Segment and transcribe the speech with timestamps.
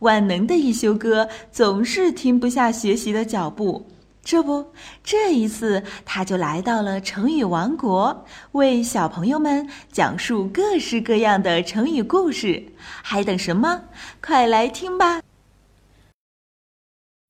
[0.00, 3.86] 万能的一休哥总是停不下学习的脚步。
[4.22, 4.72] 这不，
[5.02, 12.62] 这一次他就来到了成语王国，为小朋友们讲述各式各样的成语故事。
[13.02, 13.82] 还等什么？
[14.22, 15.22] 快来听吧！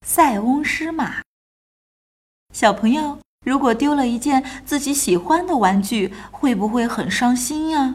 [0.05, 1.23] 塞翁失马。
[2.53, 7.95] 小朋友，如果丢了一件自己喜欢的玩具，会不会很伤心呀？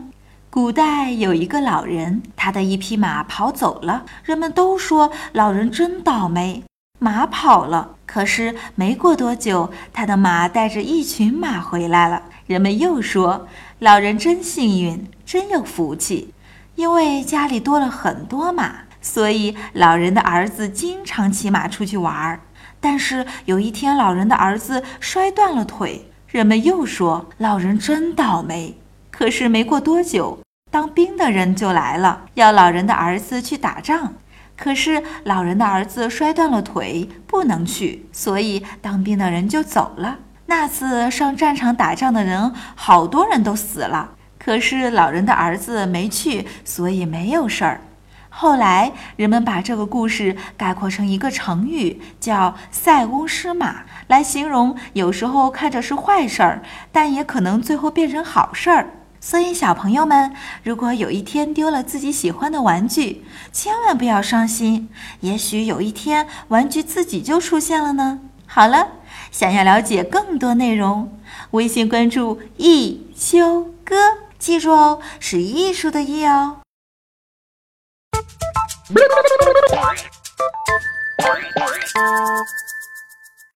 [0.55, 6.63] 古代有一个老人，他的一匹马跑走了，人们都说老人真倒霉。
[6.97, 12.23] 马跑了，可是没过多久，他的马带着一群马回来了。
[12.47, 13.49] 人们又说，
[13.79, 16.33] 老人真幸运，真有福气，
[16.75, 22.39] 因为家里多了很多马，所以老人的儿子经常骑马出去玩儿。
[22.79, 28.77] 但是有一天，老人的儿子摔断了腿，人们又说，老人真倒霉。
[29.11, 30.39] 可是没过多久，
[30.75, 34.15] 当兵的人就来了，要老人的儿子去打仗。
[34.57, 40.17] 可是老人的儿子摔断了腿，不能去，所以当兵的人就走了。
[40.47, 44.09] 那次上战场打仗的人，好多人都死了。
[44.37, 47.79] 可是老人的儿子没去，所以没有事儿。
[48.27, 58.89] 后来人们把这个故事概括成一个成语，叫“塞翁失马”，来形容有时候看着是坏事儿，但也可能最后变成好事儿。
[59.25, 60.31] 所以，小朋友们，
[60.61, 64.87] 如果有一天丢了自己喜欢的玩具，千万不要伤心。
[65.21, 68.19] 也许有一天，玩具自己就出现了呢。
[68.45, 68.87] 好了，
[69.31, 71.17] 想要了解更多内容，
[71.51, 73.95] 微信关注“一休哥”，
[74.37, 76.57] 记住哦，是艺术的“艺”哦。